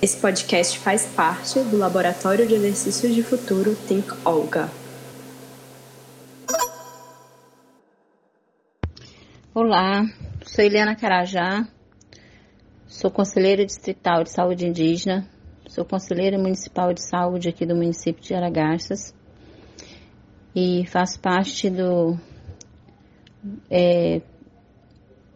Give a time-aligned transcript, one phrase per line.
[0.00, 4.70] Esse podcast faz parte do Laboratório de Exercícios de Futuro Think Olga.
[9.54, 10.04] Olá,
[10.44, 11.66] sou Eliana Carajá,
[12.86, 15.26] sou conselheira distrital de saúde indígena,
[15.68, 19.14] sou conselheira municipal de saúde aqui do município de Aragarças
[20.54, 22.18] e faço parte do.
[23.70, 24.20] É,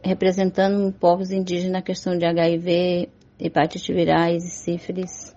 [0.02, 3.08] representando povos indígenas na questão de HIV,
[3.38, 5.34] hepatite virais e sífilis,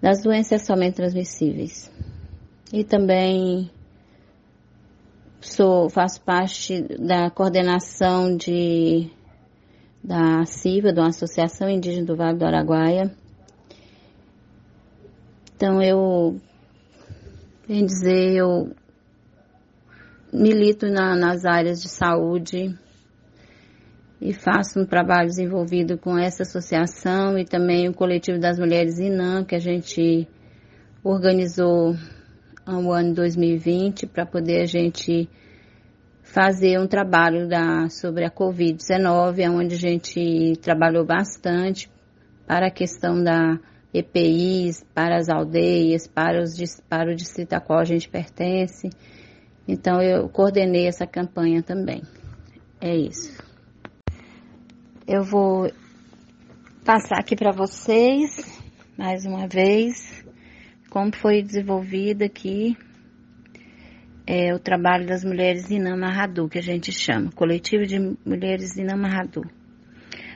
[0.00, 1.90] das doenças sexualmente transmissíveis.
[2.72, 3.70] E também
[5.40, 9.10] sou, faço parte da coordenação de,
[10.02, 13.14] da CIVA, uma Associação Indígena do Vale do Araguaia.
[15.54, 16.40] Então eu,
[17.68, 18.74] bem dizer, eu
[20.32, 22.76] milito na, nas áreas de saúde
[24.24, 29.44] e faço um trabalho desenvolvido com essa associação e também o coletivo das mulheres INAM,
[29.44, 30.26] que a gente
[31.02, 31.94] organizou
[32.66, 35.28] no ano 2020 para poder a gente
[36.22, 41.90] fazer um trabalho da, sobre a Covid-19, onde a gente trabalhou bastante
[42.46, 43.60] para a questão da
[43.92, 46.54] EPIs, para as aldeias, para, os,
[46.88, 48.88] para o distrito a qual a gente pertence.
[49.68, 52.02] Então eu coordenei essa campanha também.
[52.80, 53.43] É isso.
[55.06, 55.70] Eu vou
[56.82, 58.58] passar aqui para vocês
[58.96, 60.24] mais uma vez
[60.88, 62.74] como foi desenvolvido aqui
[64.26, 69.42] é, o trabalho das mulheres Inamarradu, que a gente chama, coletivo de mulheres Inamarradu,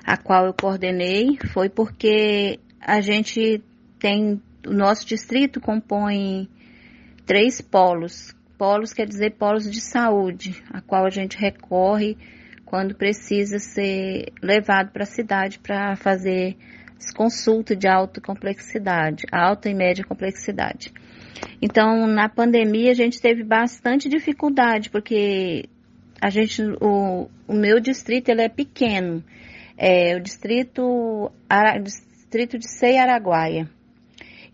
[0.05, 3.63] a qual eu coordenei, foi porque a gente
[3.99, 6.47] tem, o nosso distrito compõe
[7.25, 12.19] três polos, polos quer dizer polos de saúde, a qual a gente recorre
[12.69, 16.55] quando precisa ser levado para a cidade para fazer
[17.17, 20.93] consulta de alta complexidade, alta e média complexidade.
[21.63, 25.65] Então, na pandemia, a gente teve bastante dificuldade, porque
[26.21, 29.25] a gente, o, o meu distrito, ele é pequeno.
[29.79, 33.67] É o distrito, Ara, distrito de Sei Araguaia.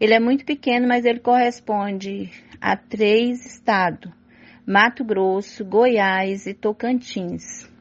[0.01, 4.13] Ele é muito pequeno, mas ele corresponde a três estados:
[4.65, 7.74] Mato Grosso, Goiás e Tocantins.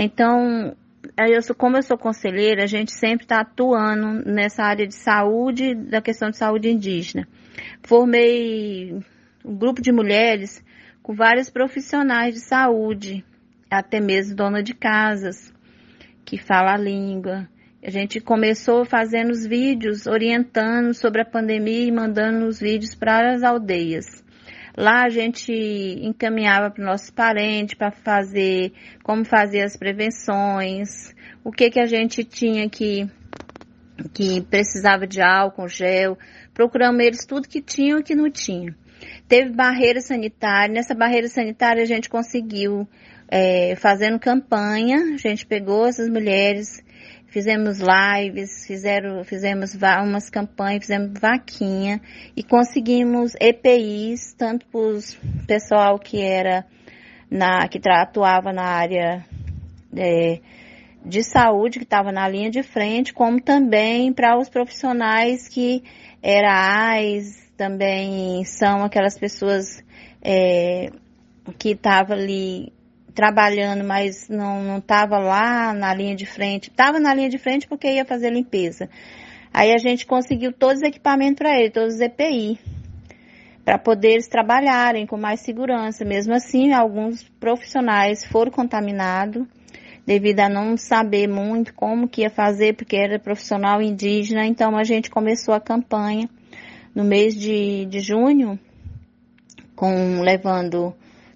[0.00, 0.76] Então,
[1.16, 5.74] eu sou, como eu sou conselheira, a gente sempre está atuando nessa área de saúde,
[5.74, 7.26] da questão de saúde indígena.
[7.82, 8.94] Formei
[9.44, 10.64] um grupo de mulheres
[11.02, 13.24] com vários profissionais de saúde,
[13.68, 15.52] até mesmo dona de casas,
[16.24, 17.48] que fala a língua.
[17.82, 23.34] A gente começou fazendo os vídeos, orientando sobre a pandemia e mandando os vídeos para
[23.34, 24.22] as aldeias.
[24.78, 28.72] Lá a gente encaminhava para nossos parentes para fazer,
[29.02, 31.12] como fazer as prevenções,
[31.42, 33.10] o que que a gente tinha que
[34.14, 36.16] que precisava de álcool, gel,
[36.54, 38.72] procuramos eles tudo que tinham e que não tinha.
[39.26, 42.88] Teve barreira sanitária, nessa barreira sanitária a gente conseguiu,
[43.28, 46.84] é, fazendo campanha, a gente pegou essas mulheres,
[47.28, 52.00] fizemos lives, fizeram, fizemos umas campanhas, fizemos vaquinha
[52.36, 56.66] e conseguimos EPIs, tanto para o pessoal que era
[57.30, 59.24] na, que atuava na área
[59.96, 60.40] é,
[61.04, 65.82] de saúde, que estava na linha de frente, como também para os profissionais que
[66.22, 69.82] era AIS, também são aquelas pessoas
[70.22, 70.90] é,
[71.58, 72.72] que estavam ali
[73.18, 76.70] trabalhando, mas não estava lá na linha de frente.
[76.70, 78.88] Estava na linha de frente porque ia fazer limpeza.
[79.52, 82.60] Aí a gente conseguiu todos os equipamentos para ele, todos os EPI,
[83.64, 86.04] para poder eles trabalharem com mais segurança.
[86.04, 89.44] Mesmo assim, alguns profissionais foram contaminados
[90.06, 94.46] devido a não saber muito como que ia fazer, porque era profissional indígena.
[94.46, 96.30] Então a gente começou a campanha
[96.94, 98.56] no mês de, de junho,
[99.74, 100.94] com levando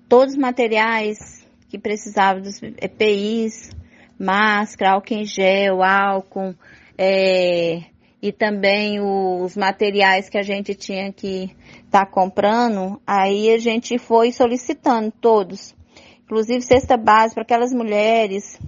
[0.09, 1.42] todos os materiais
[1.73, 3.71] que precisava dos EPIs,
[4.19, 6.55] máscara, álcool em gel, álcool,
[6.99, 7.85] é,
[8.21, 13.97] e também os materiais que a gente tinha que estar tá comprando, aí a gente
[13.97, 15.75] foi solicitando todos.
[16.25, 18.61] Inclusive cesta base para aquelas mulheres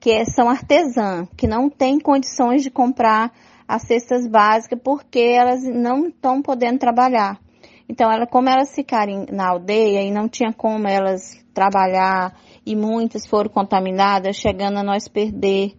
[0.00, 3.30] que são artesãs, que não têm condições de comprar
[3.68, 7.38] as cestas básicas porque elas não estão podendo trabalhar.
[7.88, 13.26] Então, ela, como elas ficarem na aldeia e não tinha como elas trabalhar e muitas
[13.26, 15.72] foram contaminadas, chegando a nós perder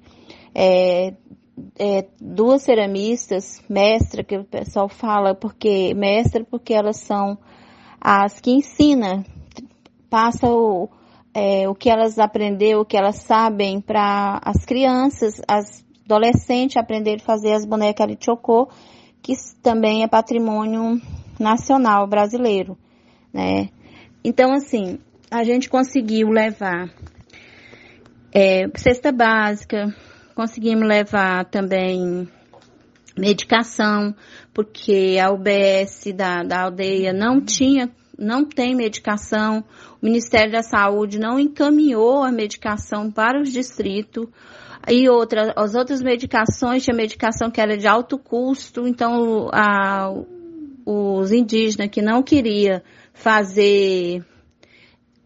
[0.56, 1.13] é,
[1.77, 7.38] é, duas ceramistas, mestra, que o pessoal fala, porque mestra porque elas são
[8.01, 9.23] as que ensinam,
[10.09, 10.89] passa o,
[11.33, 17.21] é, o que elas aprenderam, o que elas sabem para as crianças, as adolescente aprenderem
[17.21, 18.67] a fazer as bonecas Arichocô,
[19.21, 21.00] que também é patrimônio
[21.39, 22.77] nacional brasileiro,
[23.33, 23.69] né?
[24.24, 25.00] Então, assim,
[25.31, 26.89] a gente conseguiu levar
[28.33, 29.95] é, cesta básica,
[30.36, 32.27] conseguimos levar também
[33.18, 34.15] medicação,
[34.53, 39.63] porque a UBS da, da aldeia não tinha, não tem medicação,
[40.01, 44.27] o Ministério da Saúde não encaminhou a medicação para os distritos,
[44.88, 50.09] e outra, as outras medicações, tinha medicação que era de alto custo, então a,
[50.86, 52.84] os indígenas que não queria
[53.14, 54.24] fazer,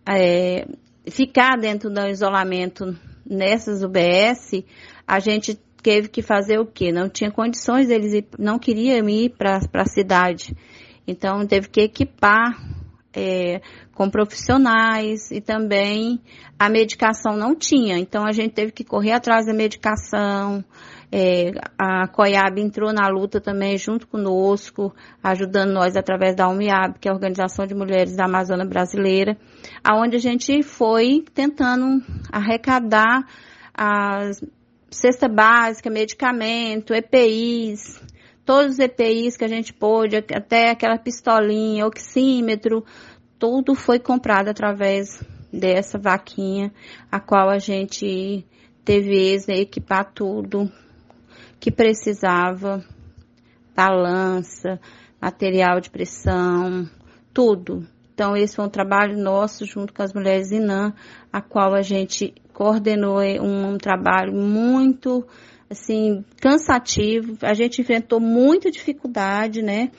[0.07, 0.67] é,
[1.09, 4.63] ficar dentro do isolamento nessas UBS,
[5.07, 6.91] a gente teve que fazer o quê?
[6.91, 10.55] Não tinha condições deles ir, não queriam ir para a cidade.
[11.05, 12.57] Então teve que equipar
[13.13, 13.61] é,
[13.93, 16.19] com profissionais e também
[16.57, 17.97] a medicação não tinha.
[17.99, 20.63] Então a gente teve que correr atrás da medicação.
[21.15, 24.91] É, a COIAB entrou na luta também junto conosco,
[25.23, 29.37] ajudando nós através da UMIAB, que é a Organização de Mulheres da Amazônia Brasileira,
[29.83, 33.27] aonde a gente foi tentando arrecadar
[33.75, 34.41] as
[34.89, 38.01] cesta básica, medicamento, EPIs,
[38.43, 42.83] todos os EPIs que a gente pôde, até aquela pistolinha, oxímetro,
[43.37, 46.73] tudo foi comprado através dessa vaquinha,
[47.11, 48.43] a qual a gente
[48.83, 50.71] teve esse, equipar tudo
[51.63, 52.83] que precisava,
[53.73, 54.81] balança,
[55.21, 56.89] material de pressão,
[57.33, 57.87] tudo.
[58.13, 60.93] Então, esse foi um trabalho nosso junto com as mulheres INAM,
[61.31, 65.25] a qual a gente coordenou um, um trabalho muito,
[65.69, 67.37] assim, cansativo.
[67.41, 69.89] A gente enfrentou muita dificuldade, né?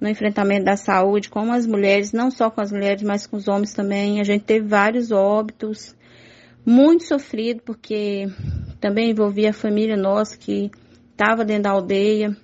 [0.00, 3.46] No enfrentamento da saúde com as mulheres, não só com as mulheres, mas com os
[3.46, 4.20] homens também.
[4.20, 5.94] A gente teve vários óbitos,
[6.66, 8.26] muito sofrido, porque
[8.80, 10.68] também envolvia a família nossa que
[11.22, 12.36] estava dentro da aldeia,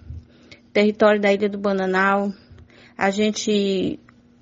[0.73, 2.33] território da Ilha do Bananal.
[2.97, 3.99] A gente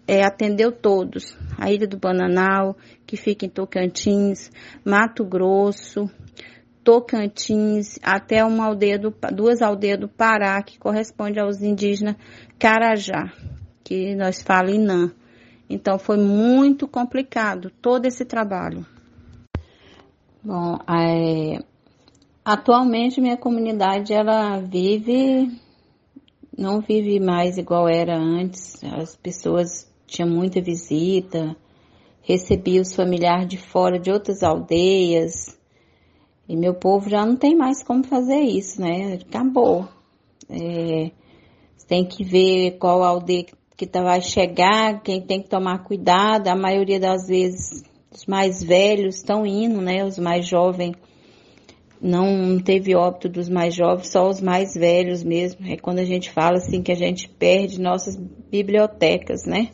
[0.07, 1.35] é, atendeu todos.
[1.59, 4.51] A Ilha do Bananal, que fica em Tocantins,
[4.85, 6.11] Mato Grosso,
[6.85, 12.17] Tocantins, até uma aldeia do, duas aldeias do Pará, que corresponde aos indígenas
[12.59, 13.33] Carajá,
[13.83, 15.13] que nós falamos Inã.
[15.69, 18.85] Então foi muito complicado todo esse trabalho.
[20.45, 21.59] Bom, é,
[22.47, 25.51] atualmente minha comunidade ela vive,
[26.57, 28.77] não vive mais igual era antes.
[28.85, 31.57] As pessoas tinha muita visita,
[32.23, 35.59] recebia os familiares de fora de outras aldeias.
[36.49, 39.19] E meu povo já não tem mais como fazer isso, né?
[39.29, 39.89] Acabou.
[40.49, 41.11] É,
[41.89, 43.47] tem que ver qual aldeia
[43.77, 46.47] que tá, vai chegar, quem tem que tomar cuidado.
[46.47, 47.83] A maioria das vezes
[48.13, 50.05] os mais velhos estão indo, né?
[50.05, 50.95] Os mais jovens
[52.01, 55.67] não teve óbito dos mais jovens, só os mais velhos mesmo.
[55.67, 58.17] É quando a gente fala assim que a gente perde nossas
[58.51, 59.71] bibliotecas, né?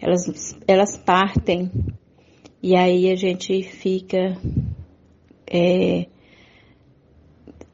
[0.00, 1.70] elas, elas partem
[2.62, 4.36] e aí a gente fica
[5.46, 6.06] é,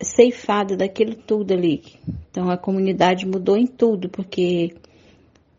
[0.00, 1.82] ceifada daquilo tudo ali.
[2.31, 4.75] Então a comunidade mudou em tudo, porque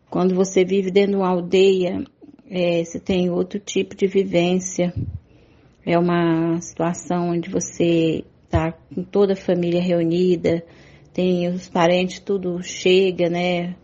[0.10, 2.04] quando você vive dentro de uma aldeia,
[2.50, 4.94] é, você tem outro tipo de vivência.
[5.88, 10.63] É uma situação onde você está com toda a família reunida,
[11.13, 13.75] tem os parentes tudo chega, né?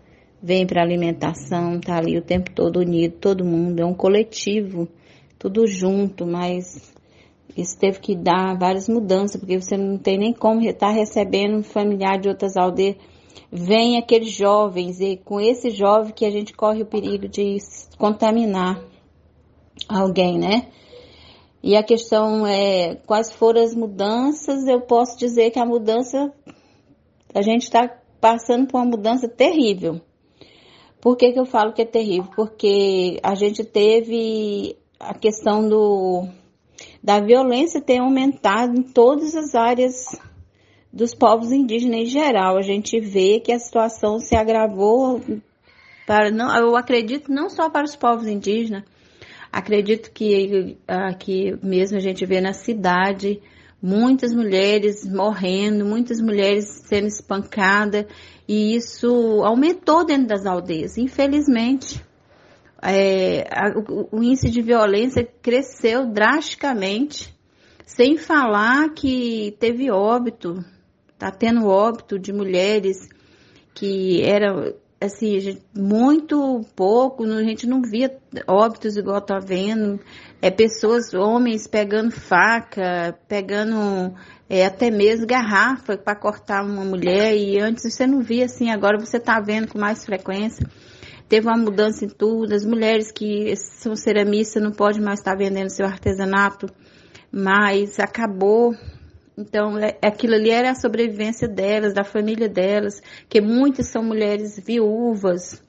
[0.44, 4.90] vem para alimentação, tá ali o tempo todo unido, todo mundo, é um coletivo,
[5.40, 6.94] tudo junto, mas
[7.56, 11.60] isso teve que dar várias mudanças, porque você não tem nem como estar tá recebendo
[11.60, 12.98] um familiar de outras aldeias.
[13.50, 17.58] Vem aqueles jovens, e com esse jovem que a gente corre o perigo de
[17.98, 18.84] contaminar
[19.88, 20.68] alguém, né?
[21.64, 26.32] E a questão é quais foram as mudanças, eu posso dizer que a mudança,
[27.34, 27.88] a gente está
[28.20, 30.02] passando por uma mudança terrível
[31.04, 32.32] por que, que eu falo que é terrível?
[32.34, 36.26] Porque a gente teve a questão do,
[37.04, 40.18] da violência ter aumentado em todas as áreas
[40.94, 42.56] dos povos indígenas em geral.
[42.56, 45.20] A gente vê que a situação se agravou
[46.08, 48.86] para não, eu acredito não só para os povos indígenas,
[49.54, 53.40] acredito que aqui mesmo a gente vê na cidade
[53.80, 58.08] muitas mulheres morrendo, muitas mulheres sendo espancadas
[58.48, 62.04] e isso aumentou dentro das aldeias, infelizmente.
[62.82, 63.46] É,
[63.90, 67.34] o, o índice de violência cresceu drasticamente,
[67.86, 70.66] sem falar que teve óbito,
[71.18, 73.08] tá tendo óbito de mulheres
[73.76, 78.16] que era assim, muito pouco, a gente não via
[78.48, 80.00] óbitos igual tá vendo,
[80.42, 84.14] é pessoas, homens pegando faca, pegando
[84.50, 89.00] é, até mesmo garrafa para cortar uma mulher e antes você não via assim, agora
[89.00, 90.66] você está vendo com mais frequência.
[91.28, 95.70] Teve uma mudança em tudo, as mulheres que são ceramistas não podem mais estar vendendo
[95.70, 96.68] seu artesanato,
[97.32, 98.76] mas acabou.
[99.38, 104.60] Então, é, aquilo ali era a sobrevivência delas, da família delas, que muitas são mulheres
[104.60, 105.62] viúvas,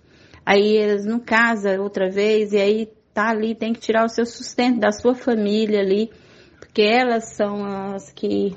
[0.44, 4.26] aí elas não casam outra vez, e aí tá ali, tem que tirar o seu
[4.26, 6.11] sustento da sua família ali,
[6.59, 8.54] porque elas são as que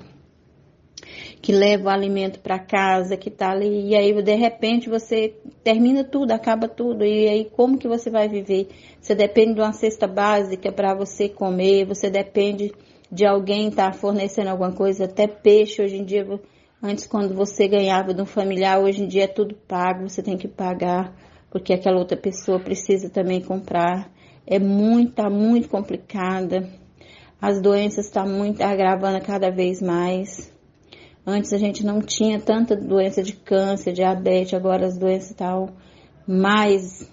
[1.41, 6.03] que levam o alimento para casa, que tá ali, e aí de repente você termina
[6.03, 8.67] tudo, acaba tudo, e aí como que você vai viver?
[8.99, 12.73] Você depende de uma cesta básica para você comer, você depende
[13.11, 16.25] de alguém estar tá fornecendo alguma coisa, até peixe hoje em dia,
[16.81, 20.37] antes quando você ganhava de um familiar, hoje em dia é tudo pago, você tem
[20.37, 21.13] que pagar,
[21.49, 24.11] porque aquela outra pessoa precisa também comprar.
[24.45, 26.69] É muito, tá muito complicada.
[27.41, 30.51] As doenças estão tá muito agravando cada vez mais.
[31.25, 35.69] Antes a gente não tinha tanta doença de câncer, diabetes, agora as doenças estão
[36.25, 37.09] mais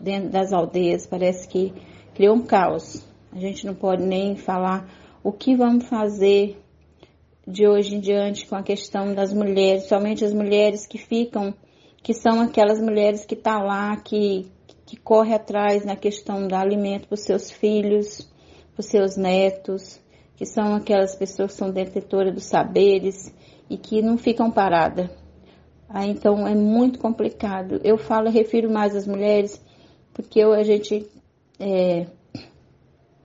[0.00, 1.06] dentro das aldeias.
[1.06, 1.72] Parece que
[2.14, 3.04] criou um caos.
[3.32, 4.88] A gente não pode nem falar
[5.28, 6.58] o que vamos fazer
[7.46, 11.52] de hoje em diante com a questão das mulheres, somente as mulheres que ficam,
[12.02, 14.50] que são aquelas mulheres que estão tá lá, que,
[14.86, 18.26] que corre atrás na questão do alimento para os seus filhos,
[18.72, 20.00] para os seus netos,
[20.34, 23.30] que são aquelas pessoas que são detetoras dos saberes,
[23.68, 25.10] e que não ficam paradas.
[25.90, 27.82] Ah, então é muito complicado.
[27.84, 29.62] Eu falo, refiro mais às mulheres,
[30.14, 31.06] porque eu, a gente
[31.60, 32.06] é,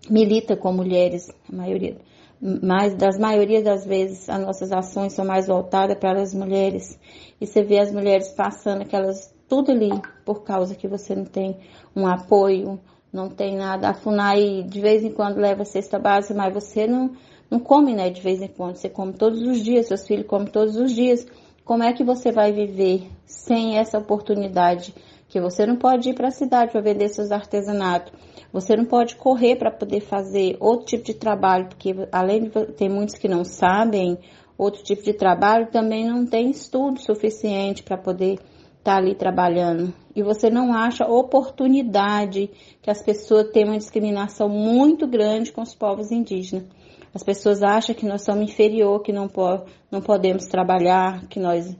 [0.09, 1.97] milita com mulheres, a maioria,
[2.41, 6.99] mas das maioria das vezes as nossas ações são mais voltadas para as mulheres.
[7.39, 9.91] E você vê as mulheres passando aquelas tudo ali
[10.25, 11.57] por causa que você não tem
[11.95, 12.79] um apoio,
[13.11, 13.89] não tem nada.
[13.89, 17.11] A FUNAI de vez em quando leva cesta básica, mas você não
[17.49, 18.77] não come, né, de vez em quando.
[18.77, 21.25] Você come todos os dias, seus filhos comem todos os dias.
[21.63, 24.93] Como é que você vai viver sem essa oportunidade?
[25.33, 28.13] Que você não pode ir para a cidade para vender seus artesanatos.
[28.51, 32.87] Você não pode correr para poder fazer outro tipo de trabalho, porque além de ter
[32.87, 34.19] muitos que não sabem,
[34.55, 38.43] outro tipo de trabalho também não tem estudo suficiente para poder estar
[38.83, 39.91] tá ali trabalhando.
[40.15, 45.73] E você não acha oportunidade que as pessoas têm uma discriminação muito grande com os
[45.73, 46.65] povos indígenas.
[47.11, 51.75] As pessoas acham que nós somos inferior, que não, po não podemos trabalhar, que nós,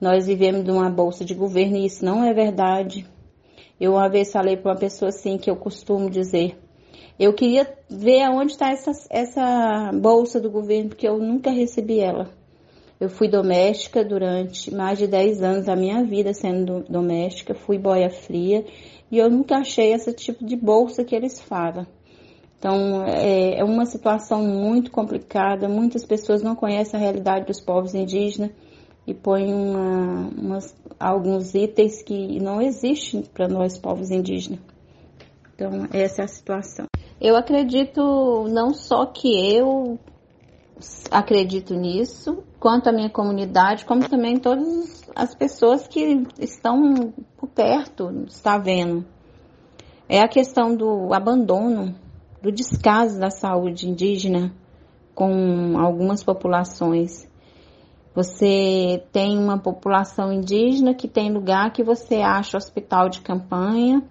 [0.00, 3.06] nós vivemos de uma bolsa de governo e isso não é verdade.
[3.80, 6.58] Eu uma vez falei para uma pessoa assim que eu costumo dizer,
[7.18, 12.30] eu queria ver aonde está essa, essa bolsa do governo, porque eu nunca recebi ela.
[12.98, 18.10] Eu fui doméstica durante mais de 10 anos da minha vida sendo doméstica, fui boia
[18.10, 18.64] fria
[19.10, 21.86] e eu nunca achei esse tipo de bolsa que eles falam.
[22.58, 25.68] Então, é, é uma situação muito complicada.
[25.68, 28.50] Muitas pessoas não conhecem a realidade dos povos indígenas
[29.06, 34.60] e põem uma, umas, alguns itens que não existem para nós, povos indígenas.
[35.54, 36.86] Então, essa é a situação.
[37.20, 39.98] Eu acredito não só que eu
[41.10, 48.24] acredito nisso, quanto a minha comunidade, como também todas as pessoas que estão por perto,
[48.26, 49.04] está vendo.
[50.08, 51.94] É a questão do abandono
[52.42, 54.52] do descaso da saúde indígena
[55.14, 57.26] com algumas populações.
[58.16, 64.02] Você tem uma população indígena que tem lugar que você acha hospital de campanha,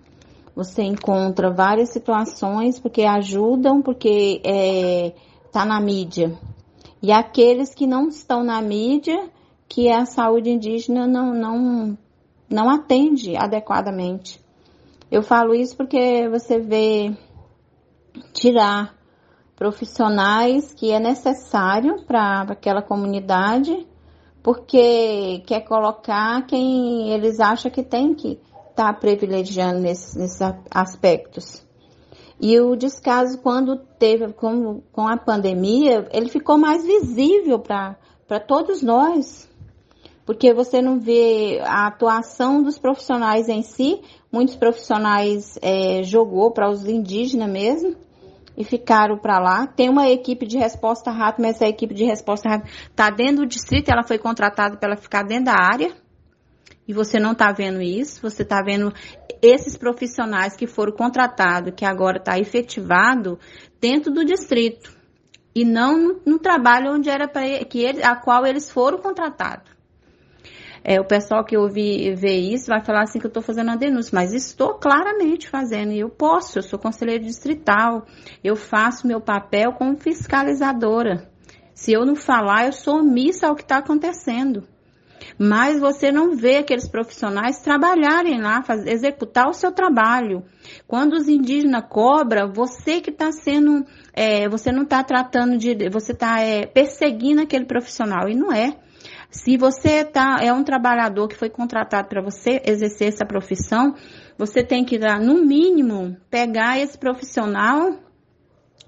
[0.56, 5.16] você encontra várias situações porque ajudam, porque está é,
[5.52, 6.38] tá na mídia.
[7.02, 9.28] E aqueles que não estão na mídia,
[9.68, 11.98] que a saúde indígena não, não,
[12.48, 14.40] não atende adequadamente.
[15.10, 17.12] Eu falo isso porque você vê
[18.34, 18.94] tirar
[19.56, 23.88] profissionais que é necessário para aquela comunidade,
[24.46, 28.34] porque quer colocar quem eles acham que tem que
[28.70, 31.66] estar tá privilegiando nesses, aspectos.
[32.40, 38.84] E o descaso, quando teve com, com a pandemia, ele ficou mais visível para todos
[38.84, 39.50] nós,
[40.28, 44.00] porque você não vê a atuação dos profissionais em si,
[44.32, 47.96] muitos profissionais é, jogou para os indígenas mesmo,
[48.58, 49.68] e ficaram para lá.
[49.68, 53.46] Tem uma equipe de resposta rápida, mas essa equipe de resposta rápida está dentro do
[53.46, 55.94] distrito, ela foi contratada para ficar dentro da área.
[56.88, 58.94] E você não está vendo isso, você está vendo
[59.42, 63.40] esses profissionais que foram contratados, que agora está efetivado
[63.82, 64.96] dentro do distrito.
[65.54, 69.75] E não no, no trabalho onde era para que ele, a qual eles foram contratados.
[70.88, 73.76] É, o pessoal que ouvir ver isso vai falar assim que eu estou fazendo a
[73.76, 78.06] denúncia, mas estou claramente fazendo e eu posso, eu sou conselheiro distrital,
[78.44, 81.28] eu faço meu papel como fiscalizadora.
[81.74, 84.64] Se eu não falar, eu sou omissa ao que está acontecendo.
[85.40, 90.44] Mas você não vê aqueles profissionais trabalharem lá, fazer, executar o seu trabalho.
[90.86, 96.12] Quando os indígenas cobram, você que está sendo, é, você não está tratando de, você
[96.12, 98.78] está é, perseguindo aquele profissional e não é.
[99.36, 103.94] Se você tá, é um trabalhador que foi contratado para você exercer essa profissão,
[104.38, 108.00] você tem que, no mínimo, pegar esse profissional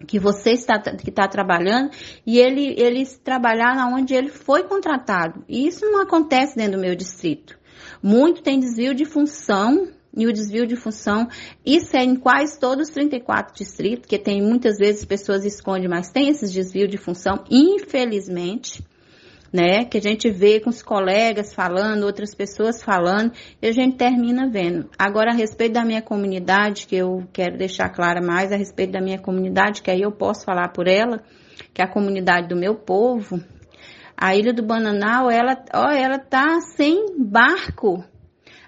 [0.07, 1.91] que você está que está trabalhando
[2.25, 5.43] e ele ele trabalhar na onde ele foi contratado.
[5.49, 7.59] E isso não acontece dentro do meu distrito.
[8.01, 11.27] Muito tem desvio de função e o desvio de função,
[11.65, 16.09] isso é em quase todos os 34 distritos, que tem muitas vezes pessoas escondem, mas
[16.09, 18.81] tem esses desvio de função, infelizmente
[19.51, 19.85] né?
[19.85, 24.49] Que a gente vê com os colegas falando, outras pessoas falando, e a gente termina
[24.49, 24.89] vendo.
[24.97, 29.01] Agora, a respeito da minha comunidade, que eu quero deixar clara mais a respeito da
[29.01, 31.21] minha comunidade, que aí eu posso falar por ela,
[31.73, 33.39] que é a comunidade do meu povo,
[34.15, 38.03] a Ilha do Bananal, ela, ó, ela tá sem barco.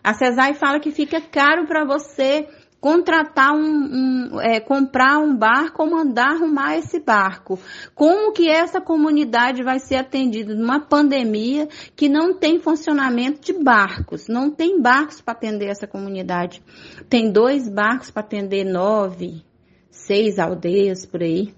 [0.04, 2.48] A Cesai fala que fica caro para você
[2.80, 7.60] contratar um, um é, comprar um barco ou mandar arrumar esse barco.
[7.94, 14.28] Como que essa comunidade vai ser atendida numa pandemia que não tem funcionamento de barcos?
[14.28, 16.64] Não tem barcos para atender essa comunidade.
[17.10, 19.44] Tem dois barcos para atender nove,
[19.90, 21.54] seis aldeias por aí.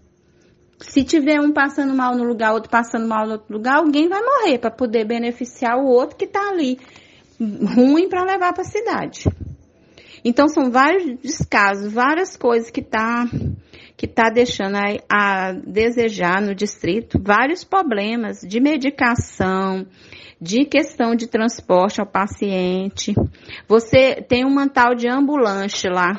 [0.80, 4.20] Se tiver um passando mal no lugar, outro passando mal no outro lugar, alguém vai
[4.20, 6.80] morrer para poder beneficiar o outro que está ali
[7.40, 9.26] ruim para levar para a cidade.
[10.24, 13.26] Então são vários descasos, várias coisas que tá
[13.98, 19.86] que tá deixando a, a desejar no distrito, vários problemas de medicação,
[20.42, 23.14] de questão de transporte ao paciente.
[23.68, 26.14] Você tem uma tal de ambulância lá.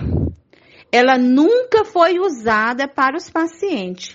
[0.92, 4.14] Ela nunca foi usada para os pacientes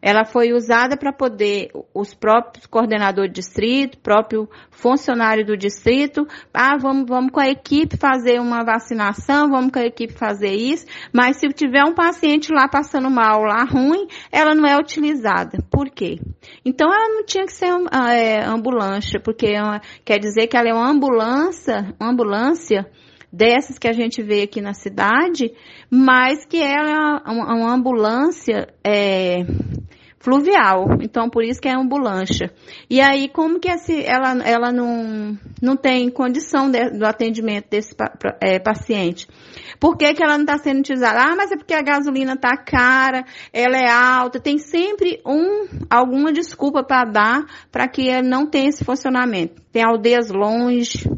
[0.00, 6.76] ela foi usada para poder os próprios coordenadores de distrito, próprio funcionário do distrito, ah,
[6.76, 11.38] vamos, vamos com a equipe fazer uma vacinação, vamos com a equipe fazer isso, mas
[11.38, 15.58] se tiver um paciente lá passando mal, lá ruim, ela não é utilizada.
[15.70, 16.20] Por quê?
[16.64, 17.70] Então ela não tinha que ser
[18.10, 22.86] é, ambulância, porque é quer dizer que ela é uma ambulância, uma ambulância
[23.32, 25.52] dessas que a gente vê aqui na cidade,
[25.90, 29.44] mas que ela é uma, uma ambulância é,
[30.26, 32.52] fluvial, então por isso que é ambulância.
[32.90, 37.94] E aí, como que esse, ela, ela não, não tem condição de, do atendimento desse
[38.40, 39.28] é, paciente?
[39.78, 41.20] Por que, que ela não está sendo utilizada?
[41.20, 46.32] Ah, mas é porque a gasolina está cara, ela é alta, tem sempre um, alguma
[46.32, 49.62] desculpa para dar para que ela não tenha esse funcionamento.
[49.70, 51.08] Tem aldeias longe,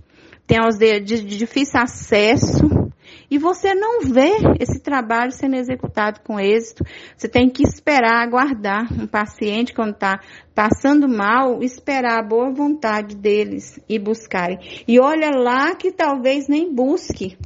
[0.49, 2.89] tem aldeias de, de difícil acesso,
[3.31, 6.83] e você não vê esse trabalho sendo executado com êxito.
[7.15, 10.21] Você tem que esperar, aguardar um paciente quando está
[10.55, 14.59] passando mal, esperar a boa vontade deles e buscarem.
[14.89, 17.37] E olha lá que talvez nem busque,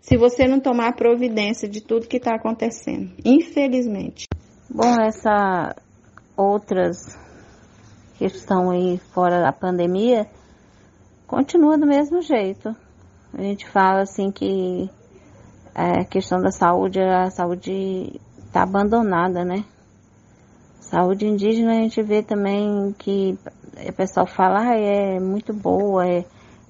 [0.00, 3.12] se você não tomar providência de tudo que está acontecendo.
[3.24, 4.26] Infelizmente.
[4.68, 5.76] Bom, essa
[6.36, 7.16] outras
[8.18, 10.26] questão aí fora da pandemia
[11.30, 12.74] continua do mesmo jeito.
[13.32, 14.90] A gente fala assim que
[15.72, 19.64] a questão da saúde, a saúde está abandonada, né?
[20.80, 23.38] Saúde indígena a gente vê também que
[23.88, 26.24] o pessoal fala, ah, é muito boa, é,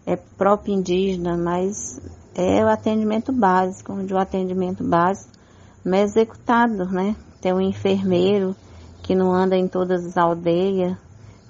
[0.05, 1.99] é próprio indígena, mas
[2.35, 5.33] é o atendimento básico, onde o atendimento básico
[5.83, 7.16] não é executado, né?
[7.40, 8.55] Tem um enfermeiro
[9.03, 10.99] que não anda em todas as aldeias,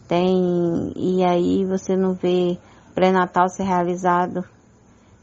[0.07, 2.57] tem, e aí você não vê
[2.95, 4.45] pré-natal ser realizado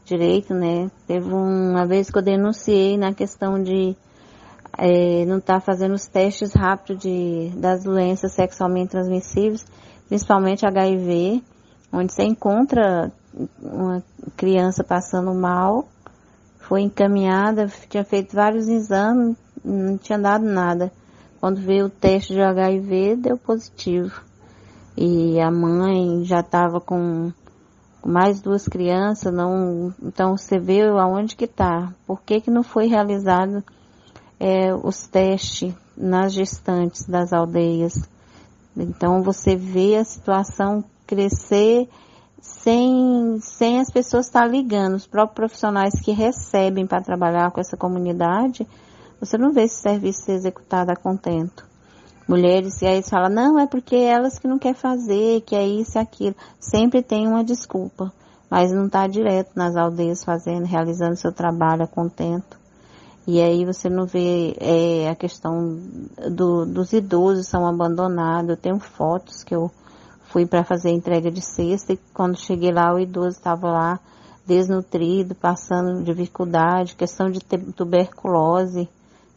[0.04, 0.90] direito, né?
[1.06, 3.96] Teve uma vez que eu denunciei na questão de
[4.76, 9.66] é, não estar tá fazendo os testes rápidos de, das doenças sexualmente transmissíveis,
[10.08, 11.42] principalmente HIV,
[11.92, 13.12] onde você encontra
[13.60, 14.02] uma
[14.36, 15.88] criança passando mal,
[16.58, 20.92] foi encaminhada, tinha feito vários exames, não tinha dado nada.
[21.40, 24.22] Quando veio o teste de HIV, deu positivo.
[24.96, 27.32] E a mãe já estava com
[28.08, 31.92] mais duas crianças, não, então você vê aonde que está.
[32.06, 33.62] Por que, que não foi realizado
[34.40, 38.08] é, os testes nas gestantes das aldeias?
[38.74, 41.86] Então você vê a situação crescer
[42.40, 47.76] sem, sem as pessoas estar ligando, os próprios profissionais que recebem para trabalhar com essa
[47.76, 48.66] comunidade,
[49.20, 51.67] você não vê esse serviço ser executado a contento
[52.28, 55.96] mulheres, e aí fala, não, é porque elas que não quer fazer, que é isso
[55.96, 56.36] e aquilo.
[56.60, 58.12] Sempre tem uma desculpa,
[58.50, 62.58] mas não está direto nas aldeias fazendo, realizando seu trabalho a contento.
[63.26, 65.78] E aí você não vê é, a questão
[66.30, 68.50] do, dos idosos são abandonados.
[68.50, 69.70] Eu tenho fotos que eu
[70.28, 74.00] fui para fazer entrega de cesta e quando cheguei lá o idoso estava lá
[74.46, 78.88] desnutrido, passando dificuldade, questão de tuberculose,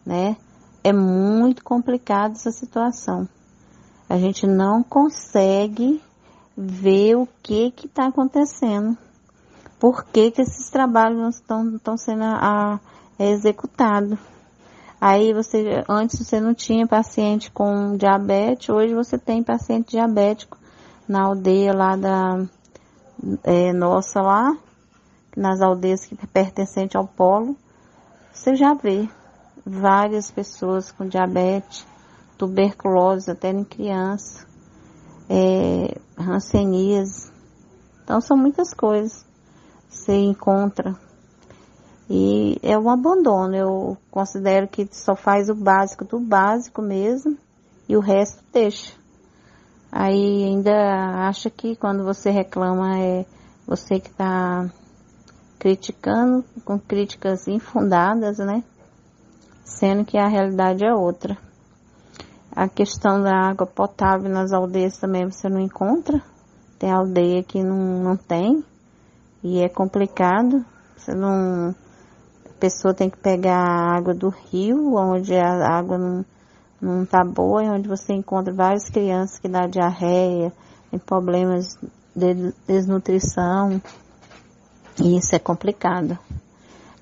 [0.05, 0.37] né?
[0.83, 3.27] É muito complicada essa situação.
[4.09, 6.01] A gente não consegue
[6.57, 8.97] ver o que que está acontecendo.
[9.79, 12.79] Por que, que esses trabalhos estão, estão sendo a,
[13.19, 14.19] a, executados?
[14.99, 20.57] Aí você, antes você não tinha paciente com diabetes, hoje você tem paciente diabético
[21.07, 22.45] na aldeia lá da
[23.43, 24.55] é, nossa lá,
[25.35, 27.55] nas aldeias que pertencem ao polo,
[28.31, 29.09] você já vê
[29.65, 31.85] várias pessoas com diabetes,
[32.37, 34.45] tuberculose até em criança,
[35.29, 37.31] é, rancenias.
[38.03, 39.25] Então são muitas coisas
[39.89, 40.95] que você encontra.
[42.09, 43.55] E é um abandono.
[43.55, 47.37] Eu considero que só faz o básico do básico mesmo
[47.87, 48.93] e o resto deixa.
[49.91, 53.25] Aí ainda acha que quando você reclama é
[53.67, 54.69] você que está
[55.59, 58.63] criticando com críticas infundadas, né?
[59.71, 61.37] Sendo que a realidade é outra.
[62.53, 66.21] A questão da água potável nas aldeias também você não encontra.
[66.77, 68.63] Tem aldeia que não, não tem.
[69.41, 70.63] E é complicado.
[70.95, 71.73] Você não.
[72.45, 76.25] A pessoa tem que pegar a água do rio, onde a água não,
[76.79, 80.53] não tá boa, e onde você encontra várias crianças que dá diarreia,
[80.91, 81.79] tem problemas
[82.15, 83.81] de desnutrição.
[85.01, 86.19] E isso é complicado.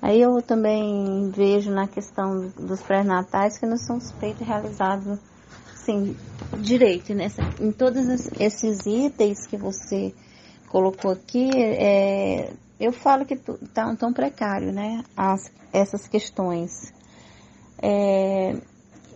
[0.02, 5.18] Aí eu também vejo na questão dos pré-natais que não são feitos realizados
[5.74, 6.16] assim,
[6.58, 7.28] direito, né?
[7.60, 8.06] Em todos
[8.38, 10.14] esses itens que você
[10.68, 15.04] colocou aqui, é, eu falo que tá tão precário, né?
[15.16, 16.92] As, essas questões.
[17.82, 18.56] É,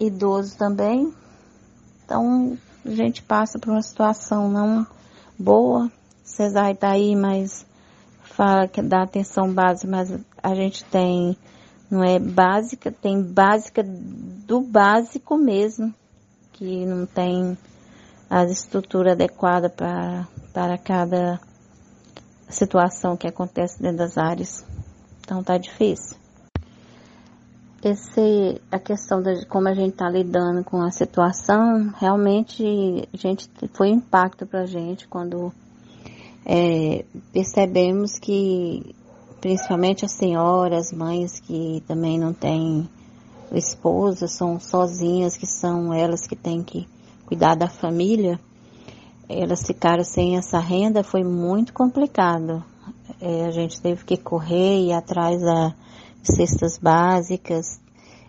[0.01, 1.13] idoso também.
[2.05, 4.87] Então, a gente passa por uma situação não
[5.39, 5.91] boa.
[6.23, 7.67] Cesar está aí, mas
[8.23, 10.11] fala que dá atenção básica, mas
[10.45, 11.35] a gente tem,
[11.91, 15.93] não é básica, tem básica do básico mesmo,
[16.53, 17.57] que não tem
[18.29, 21.41] a estrutura adequada para, para cada
[22.51, 24.67] situação que acontece dentro das áreas.
[25.21, 26.19] Então tá difícil.
[27.83, 32.63] Esse, a questão de como a gente está lidando com a situação, realmente,
[33.13, 35.53] a gente, foi impacto para a gente quando
[36.45, 38.95] é, percebemos que,
[39.45, 42.89] principalmente as senhoras, mães que também não têm
[43.53, 46.89] esposa, são sozinhas, que são elas que têm que
[47.27, 48.41] cuidar da família,
[49.29, 52.65] elas ficaram sem essa renda, foi muito complicado.
[53.21, 55.75] É, a gente teve que correr e ir atrás das
[56.23, 57.79] cestas básicas,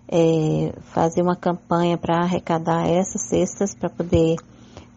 [0.10, 4.36] é, fazer uma campanha para arrecadar essas cestas para poder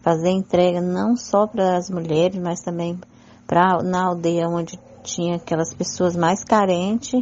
[0.01, 2.99] fazer entrega não só para as mulheres, mas também
[3.47, 7.21] para na aldeia onde tinha aquelas pessoas mais carentes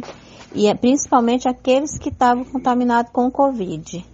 [0.54, 4.04] e é principalmente aqueles que estavam contaminados com o Covid.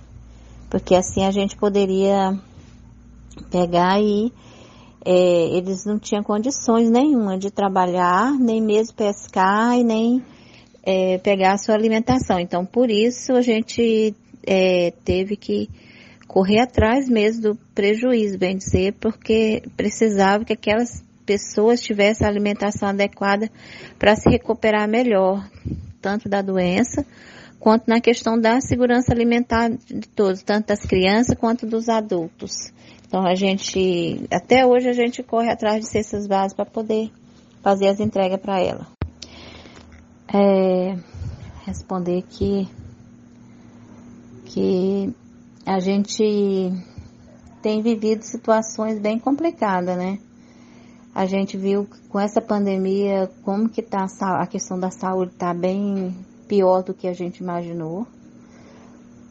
[0.70, 2.38] Porque assim a gente poderia
[3.50, 4.33] pegar e
[5.05, 10.22] é, eles não tinham condições nenhuma de trabalhar, nem mesmo pescar e nem
[10.83, 12.40] é, pegar a sua alimentação.
[12.40, 14.14] Então, por isso a gente
[14.46, 15.68] é, teve que
[16.27, 22.88] correr atrás mesmo do prejuízo, bem dizer, porque precisava que aquelas pessoas tivessem a alimentação
[22.88, 23.50] adequada
[23.98, 25.48] para se recuperar melhor,
[26.00, 27.04] tanto da doença
[27.64, 32.70] quanto na questão da segurança alimentar de todos, tanto das crianças quanto dos adultos.
[33.06, 37.10] Então a gente, até hoje a gente corre atrás de cestas básicas para poder
[37.62, 38.87] fazer as entregas para ela.
[40.28, 40.94] É,
[41.64, 42.68] responder aqui
[44.44, 45.14] que
[45.64, 46.70] a gente
[47.62, 50.18] tem vivido situações bem complicadas, né?
[51.14, 56.16] A gente viu com essa pandemia como que tá a questão da saúde tá bem
[56.48, 58.07] pior do que a gente imaginou.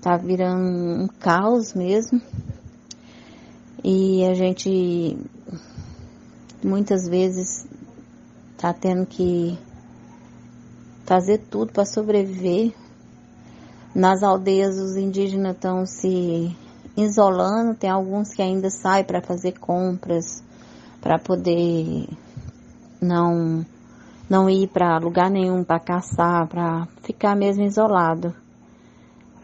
[0.01, 2.21] Tá virando um caos mesmo.
[3.83, 5.17] E a gente
[6.63, 7.67] muitas vezes
[8.57, 9.59] tá tendo que
[11.05, 12.73] fazer tudo para sobreviver,
[13.93, 16.55] nas aldeias os indígenas estão se
[16.95, 20.41] isolando, tem alguns que ainda saem para fazer compras,
[21.03, 22.07] para poder
[23.01, 23.65] não
[24.29, 28.33] não ir para lugar nenhum para caçar, para ficar mesmo isolado.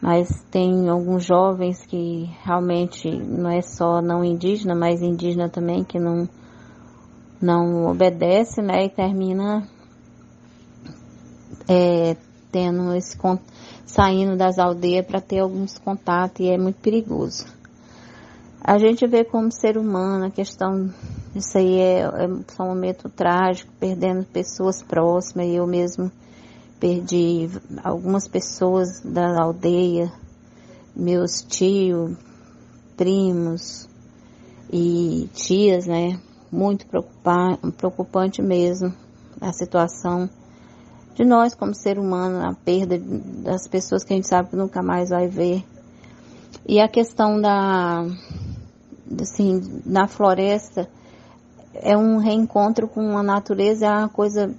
[0.00, 6.00] Mas tem alguns jovens que realmente não é só não indígena, mas indígena também que
[6.00, 6.26] não
[7.40, 9.66] não obedece, né, e termina
[11.66, 12.16] é,
[12.52, 13.16] tendo esse
[13.86, 17.46] saindo das aldeias para ter alguns contatos e é muito perigoso.
[18.62, 20.92] A gente vê como ser humano a questão,
[21.34, 26.10] isso aí é, é um momento trágico, perdendo pessoas próximas, eu mesmo
[26.80, 27.48] perdi
[27.84, 30.10] algumas pessoas da aldeia,
[30.96, 32.16] meus tios,
[32.96, 33.88] primos
[34.72, 36.20] e tias, né?
[36.50, 38.92] Muito preocupante, preocupante mesmo
[39.40, 40.28] a situação
[41.14, 44.82] de nós como ser humano, a perda das pessoas que a gente sabe que nunca
[44.82, 45.64] mais vai ver.
[46.66, 48.04] E a questão da,
[49.20, 50.88] assim, na floresta
[51.82, 54.54] é um reencontro com a natureza, é uma coisa,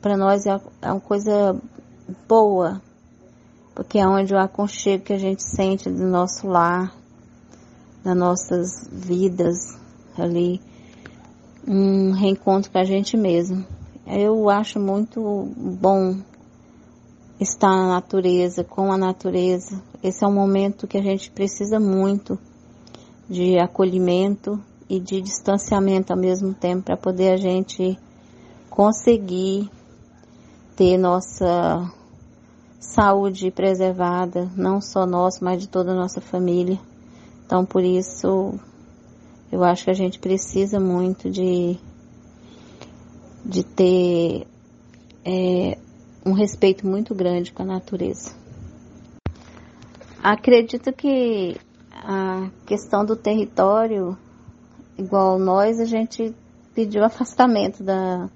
[0.00, 1.56] para nós é, é uma coisa
[2.28, 2.80] boa,
[3.74, 6.94] porque é onde o aconchego que a gente sente do nosso lar,
[8.04, 9.56] das nossas vidas
[10.18, 10.60] ali,
[11.66, 13.64] um reencontro com a gente mesmo.
[14.06, 16.18] Eu acho muito bom
[17.40, 19.82] estar na natureza, com a natureza.
[20.02, 22.38] Esse é um momento que a gente precisa muito
[23.28, 24.62] de acolhimento
[24.96, 27.98] e de distanciamento ao mesmo tempo para poder a gente
[28.70, 29.70] conseguir
[30.76, 31.90] ter nossa
[32.78, 36.78] saúde preservada, não só nossa, mas de toda a nossa família.
[37.44, 38.54] Então, por isso,
[39.50, 41.78] eu acho que a gente precisa muito de
[43.44, 44.46] de ter
[45.22, 45.76] é,
[46.24, 48.34] um respeito muito grande com a natureza.
[50.22, 51.56] Acredito que
[51.92, 54.16] a questão do território,
[54.96, 56.34] igual nós, a gente
[56.74, 58.28] pediu afastamento da,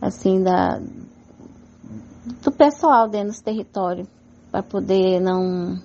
[0.00, 0.80] assim, da,
[2.42, 4.06] do pessoal dentro do território,
[4.50, 5.78] para poder não,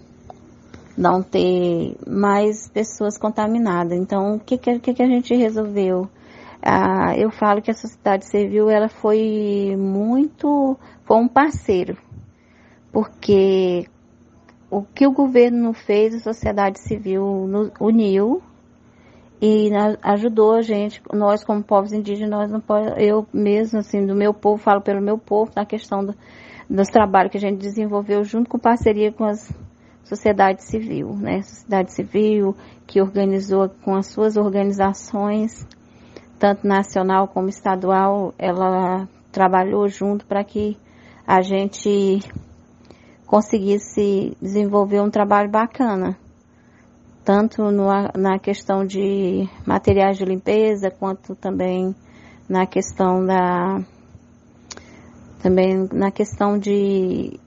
[0.97, 3.97] não ter mais pessoas contaminadas.
[3.97, 6.09] Então, o que, que, que a gente resolveu?
[6.61, 11.95] Ah, eu falo que a sociedade civil ela foi muito, foi um parceiro,
[12.91, 13.87] porque
[14.71, 17.23] o que o governo fez, a sociedade civil
[17.79, 18.41] uniu
[19.41, 19.69] e
[20.01, 24.33] ajudou a gente, nós como povos indígenas, nós não pode, eu mesmo assim do meu
[24.33, 26.15] povo, falo pelo meu povo na questão do,
[26.69, 29.51] dos trabalhos que a gente desenvolveu junto com parceria com as
[30.03, 31.41] sociedade civil, né?
[31.41, 35.67] Sociedade civil que organizou com as suas organizações
[36.39, 40.77] tanto nacional como estadual, ela trabalhou junto para que
[41.25, 42.19] a gente
[43.25, 46.17] conseguisse desenvolver um trabalho bacana,
[47.25, 51.95] tanto no, na questão de materiais de limpeza, quanto também
[52.47, 53.83] na questão da
[55.41, 57.39] também na questão de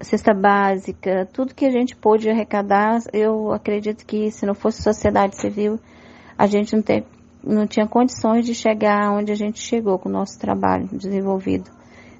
[0.00, 5.40] cesta básica, tudo que a gente pôde arrecadar, eu acredito que se não fosse sociedade
[5.40, 5.78] civil,
[6.36, 7.04] a gente não tem,
[7.42, 11.70] não tinha condições de chegar onde a gente chegou com o nosso trabalho desenvolvido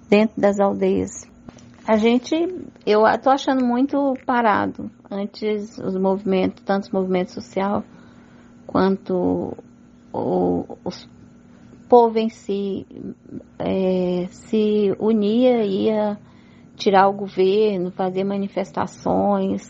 [0.08, 1.28] dentro das aldeias.
[1.88, 2.34] A gente,
[2.84, 4.90] eu estou achando muito parado.
[5.08, 7.84] Antes os movimentos, tanto os movimentos social
[8.66, 9.56] quanto
[10.12, 11.08] o, os
[11.88, 12.84] povo em si
[13.60, 16.18] é, se unia, ia
[16.74, 19.62] tirar o governo, fazer manifestações,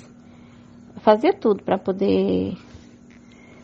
[1.02, 2.54] fazer tudo para poder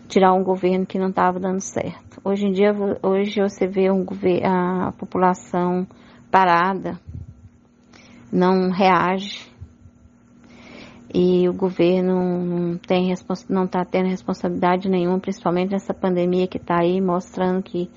[0.09, 2.21] tirar um governo que não estava dando certo.
[2.23, 4.05] Hoje em dia, hoje você vê um,
[4.45, 5.87] a população
[6.31, 7.01] parada,
[8.33, 9.53] não reage.
[11.15, 13.13] E o governo não tem
[13.51, 17.91] não está tendo responsabilidade nenhuma, principalmente nessa pandemia que está aí, mostrando que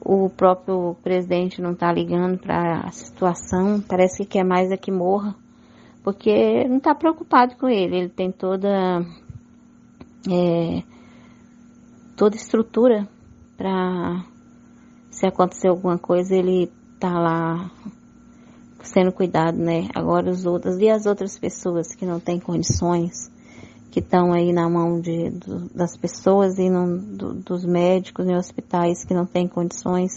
[0.00, 4.90] o próprio presidente não está ligando para a situação, parece que quer mais é que
[4.90, 5.36] morra,
[6.02, 9.04] porque não está preocupado com ele, ele tem toda
[10.28, 10.82] é,
[12.16, 13.06] toda estrutura
[13.56, 14.24] para
[15.10, 17.70] se acontecer alguma coisa ele tá lá
[18.82, 19.88] sendo cuidado, né?
[19.94, 23.30] Agora os outros e as outras pessoas que não têm condições,
[23.90, 28.36] que estão aí na mão de, do, das pessoas e não, do, dos médicos em
[28.36, 30.12] hospitais que não têm condições,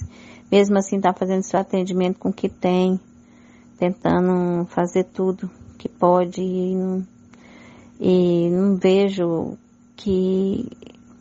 [0.52, 2.99] mesmo assim tá fazendo seu atendimento com o que tem,
[3.78, 7.08] tentando fazer tudo que pode e não,
[7.99, 9.58] e não vejo
[9.95, 10.69] que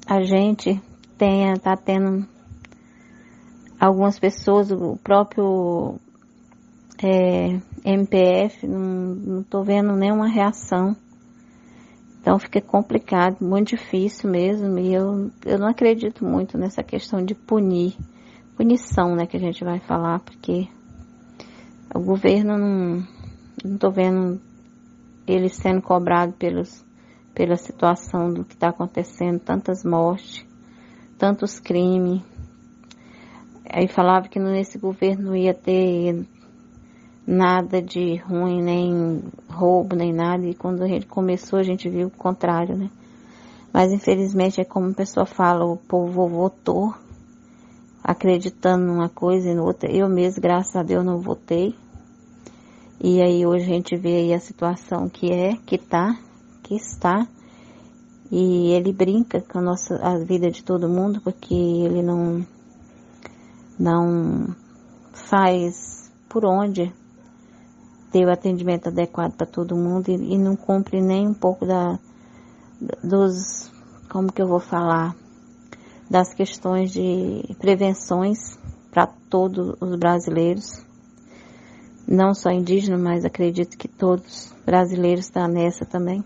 [0.06, 0.80] a gente
[1.16, 2.26] tenha, tá tendo
[3.80, 5.96] algumas pessoas, o próprio
[7.02, 10.96] é, MPF, não, tô vendo nenhuma reação.
[12.20, 17.34] Então fica complicado, muito difícil mesmo, e eu, eu não acredito muito nessa questão de
[17.34, 17.96] punir,
[18.56, 20.68] punição, né, que a gente vai falar, porque
[21.92, 23.06] o governo não,
[23.64, 24.40] não tô vendo
[25.26, 26.84] ele sendo cobrado pelos
[27.34, 30.44] pela situação do que está acontecendo, tantas mortes,
[31.18, 32.22] tantos crimes.
[33.70, 36.26] Aí falava que nesse governo ia ter
[37.26, 40.46] nada de ruim, nem roubo, nem nada.
[40.46, 42.90] E quando a gente começou, a gente viu o contrário, né?
[43.72, 46.94] Mas infelizmente é como a pessoa fala, o povo votou
[48.02, 49.90] acreditando numa coisa e noutra.
[49.90, 51.74] Eu mesmo, graças a Deus, não votei.
[53.00, 56.18] E aí hoje a gente vê aí a situação que é, que tá,
[56.62, 57.26] que está.
[58.30, 62.46] E ele brinca com a nossa a vida de todo mundo porque ele não
[63.78, 64.54] não
[65.12, 66.92] faz por onde
[68.12, 71.98] ter o atendimento adequado para todo mundo e, e, não cumpre nem um pouco da
[73.02, 73.72] dos
[74.10, 75.16] como que eu vou falar
[76.10, 78.58] das questões de prevenções
[78.90, 80.84] para todos os brasileiros,
[82.06, 86.22] não só indígenas, mas acredito que todos brasileiros estão nessa também.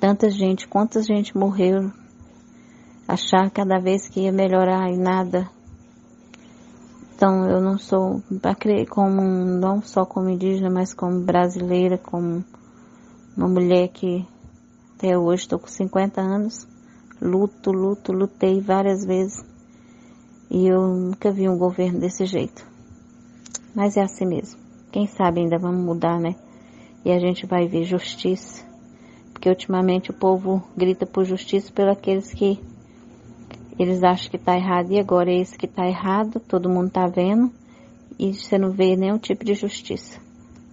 [0.00, 1.92] Tanta gente, quanta gente morreu,
[3.06, 5.50] achar cada vez que ia melhorar e nada.
[7.14, 8.20] Então eu não sou,
[8.90, 12.44] como não só como indígena, mas como brasileira, como
[13.36, 14.26] uma mulher que
[14.96, 16.66] até hoje estou com 50 anos,
[17.22, 19.44] luto, luto, lutei várias vezes
[20.50, 22.66] e eu nunca vi um governo desse jeito.
[23.74, 24.60] Mas é assim mesmo.
[24.90, 26.34] Quem sabe ainda vamos mudar, né?
[27.04, 28.64] E a gente vai ver justiça.
[29.32, 32.60] Porque ultimamente o povo grita por justiça pelos aqueles que
[33.78, 37.06] eles acham que está errado e agora é esse que está errado, todo mundo está
[37.06, 37.52] vendo
[38.18, 40.23] e você não vê nenhum tipo de justiça.